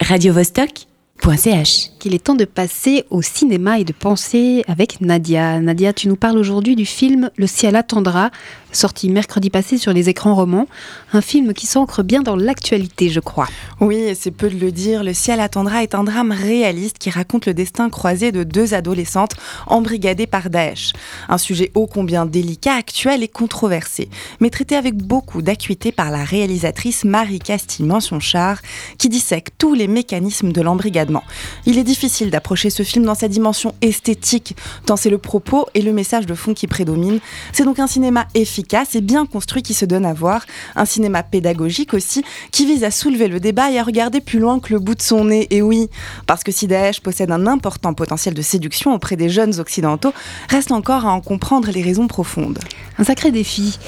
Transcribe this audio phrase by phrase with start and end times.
[0.00, 1.90] radiovostok.ch.
[1.98, 5.60] Qu'il est temps de passer au cinéma et de penser avec Nadia.
[5.60, 8.30] Nadia, tu nous parles aujourd'hui du film Le ciel attendra,
[8.76, 10.68] sorti mercredi passé sur les écrans romans.
[11.12, 13.48] Un film qui s'ancre bien dans l'actualité, je crois.
[13.80, 17.46] Oui, c'est peu de le dire, Le ciel attendra est un drame réaliste qui raconte
[17.46, 19.34] le destin croisé de deux adolescentes
[19.66, 20.92] embrigadées par Daesh.
[21.28, 24.10] Un sujet ô combien délicat, actuel et controversé,
[24.40, 28.60] mais traité avec beaucoup d'acuité par la réalisatrice Marie Castille Mention-Char,
[28.98, 31.24] qui dissèque tous les mécanismes de l'embrigadement.
[31.64, 34.54] Il est difficile d'approcher ce film dans sa dimension esthétique,
[34.84, 37.20] tant c'est le propos et le message de fond qui prédominent.
[37.52, 40.44] C'est donc un cinéma efficace et bien construit qui se donne à voir,
[40.74, 44.60] un cinéma pédagogique aussi, qui vise à soulever le débat et à regarder plus loin
[44.60, 45.46] que le bout de son nez.
[45.50, 45.88] Et oui,
[46.26, 50.12] parce que si Daesh possède un important potentiel de séduction auprès des jeunes occidentaux,
[50.48, 52.58] reste encore à en comprendre les raisons profondes.
[52.98, 53.78] Un sacré défi.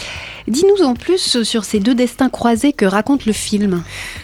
[0.48, 3.82] Dis-nous en plus sur ces deux destins croisés que raconte le film.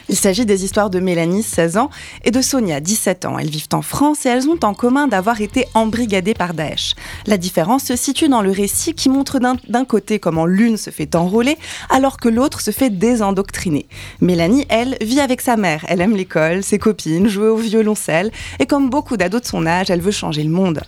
[0.09, 1.91] Il s'agit des histoires de Mélanie, 16 ans,
[2.25, 3.39] et de Sonia, 17 ans.
[3.39, 6.95] Elles vivent en France et elles ont en commun d'avoir été embrigadées par Daesh.
[7.27, 11.15] La différence se situe dans le récit qui montre d'un côté comment l'une se fait
[11.15, 11.59] enrôler
[11.91, 13.87] alors que l'autre se fait désendoctriner.
[14.23, 15.85] Mélanie, elle, vit avec sa mère.
[15.89, 18.31] Elle aime l'école, ses copines, jouer au violoncelle
[18.61, 20.81] et comme beaucoup d'ados de son âge, elle veut changer le monde.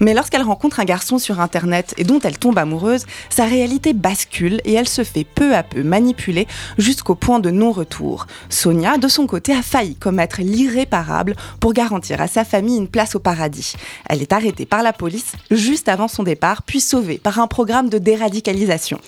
[0.00, 4.60] Mais lorsqu'elle rencontre un garçon sur Internet et dont elle tombe amoureuse, sa réalité bascule
[4.64, 6.46] et elle se fait peu à peu manipuler
[6.78, 8.26] jusqu'au point de non-retour.
[8.48, 13.14] Sonia, de son côté, a failli commettre l'irréparable pour garantir à sa famille une place
[13.14, 13.74] au paradis.
[14.08, 17.88] Elle est arrêtée par la police juste avant son départ, puis sauvée par un programme
[17.88, 19.00] de déradicalisation.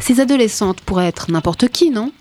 [0.00, 2.12] Ces adolescentes pourraient être n'importe qui, non?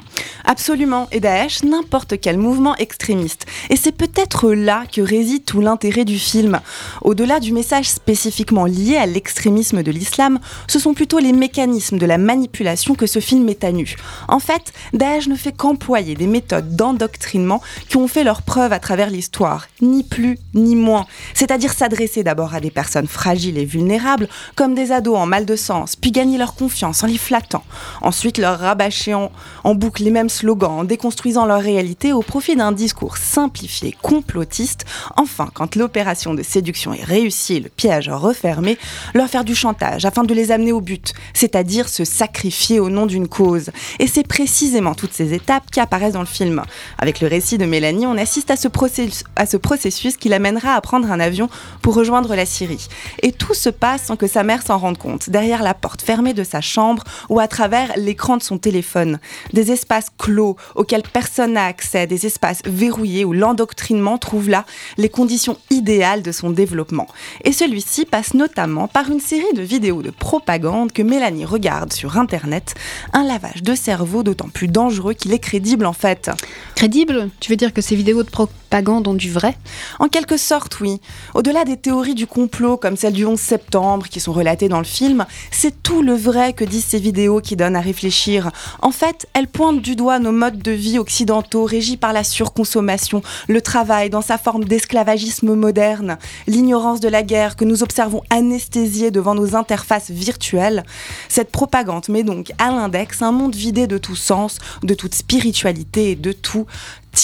[0.45, 3.45] Absolument, et Daesh, n'importe quel mouvement extrémiste.
[3.69, 6.59] Et c'est peut-être là que réside tout l'intérêt du film.
[7.01, 12.05] Au-delà du message spécifiquement lié à l'extrémisme de l'islam, ce sont plutôt les mécanismes de
[12.05, 13.95] la manipulation que ce film met à nu.
[14.27, 18.79] En fait, Daesh ne fait qu'employer des méthodes d'endoctrinement qui ont fait leur preuve à
[18.79, 21.05] travers l'histoire, ni plus ni moins.
[21.33, 25.55] C'est-à-dire s'adresser d'abord à des personnes fragiles et vulnérables, comme des ados en mal de
[25.55, 27.63] sens, puis gagner leur confiance en les flattant.
[28.01, 29.31] Ensuite, leur rabâcher en,
[29.63, 34.85] en boucle les mêmes slogans en déconstruisant leur réalité au profit d'un discours simplifié, complotiste.
[35.17, 38.77] Enfin, quand l'opération de séduction est réussie et le piège refermé,
[39.13, 43.05] leur faire du chantage afin de les amener au but, c'est-à-dire se sacrifier au nom
[43.05, 43.71] d'une cause.
[43.99, 46.63] Et c'est précisément toutes ces étapes qui apparaissent dans le film.
[46.97, 50.75] Avec le récit de Mélanie, on assiste à ce, processus, à ce processus qui l'amènera
[50.75, 51.49] à prendre un avion
[51.81, 52.87] pour rejoindre la Syrie.
[53.21, 56.33] Et tout se passe sans que sa mère s'en rende compte, derrière la porte fermée
[56.33, 59.19] de sa chambre ou à travers l'écran de son téléphone.
[59.53, 64.65] Des espaces clos auxquels personne n'a accès, des espaces verrouillés où l'endoctrinement trouve là
[64.97, 67.07] les conditions idéales de son développement.
[67.43, 72.17] Et celui-ci passe notamment par une série de vidéos de propagande que Mélanie regarde sur
[72.17, 72.75] Internet,
[73.13, 76.31] un lavage de cerveau d'autant plus dangereux qu'il est crédible en fait.
[76.75, 77.29] Crédible?
[77.39, 79.57] Tu veux dire que ces vidéos de propagande ont du vrai?
[79.99, 80.99] En quelque sorte, oui.
[81.33, 84.83] Au-delà des théories du complot comme celle du 11 septembre qui sont relatées dans le
[84.83, 88.51] film, c'est tout le vrai que disent ces vidéos qui donnent à réfléchir.
[88.81, 93.61] En fait, elles pointent du nos modes de vie occidentaux régis par la surconsommation, le
[93.61, 96.17] travail dans sa forme d'esclavagisme moderne,
[96.47, 100.83] l'ignorance de la guerre que nous observons anesthésiée devant nos interfaces virtuelles.
[101.29, 106.11] Cette propagande met donc à l'index un monde vidé de tout sens, de toute spiritualité
[106.11, 106.65] et de tout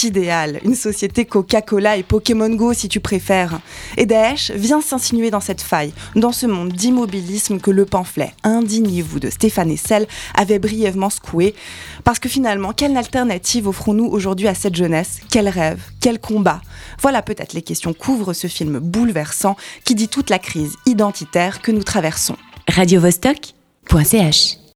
[0.02, 3.60] idéal, une société Coca-Cola et Pokémon Go si tu préfères.
[3.96, 9.20] Et Daesh vient s'insinuer dans cette faille, dans ce monde d'immobilisme que le pamphlet Indignez-vous
[9.20, 11.54] de Stéphane Essel avait brièvement secoué.
[12.04, 15.20] Parce que finalement, quelle alternative offrons-nous aujourd'hui à cette jeunesse?
[15.30, 15.80] Quel rêve?
[16.00, 16.60] Quel combat?
[17.00, 21.72] Voilà peut-être les questions qu'ouvre ce film bouleversant qui dit toute la crise identitaire que
[21.72, 22.36] nous traversons.
[22.68, 24.59] radiovostok.ch